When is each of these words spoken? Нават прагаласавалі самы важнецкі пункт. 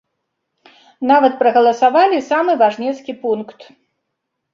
Нават 1.11 1.33
прагаласавалі 1.41 2.17
самы 2.29 2.55
важнецкі 2.61 3.11
пункт. 3.27 3.59